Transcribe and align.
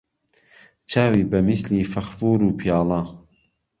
چاوی 0.85 1.23
به 1.23 1.39
میسلی 1.47 1.83
فهغفور 1.91 2.39
و 2.43 2.51
پیاڵه 2.59 3.01